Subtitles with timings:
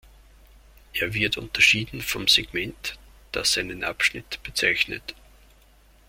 [0.93, 2.97] Er wird unterschieden vom Segment,
[3.33, 5.13] das einen Abschnitt bezeichnet.